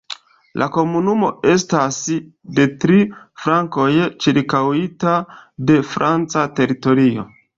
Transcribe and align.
La 0.59 0.67
komunumo 0.75 1.27
estas 1.51 1.97
de 2.59 2.65
tri 2.85 2.97
flankoj 3.43 3.87
ĉirkaŭita 4.25 5.13
de 5.71 5.79
franca 5.93 6.47
teritorio. 6.61 7.31